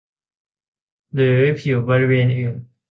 [1.15, 2.55] หรือผิวบริเวณอื่น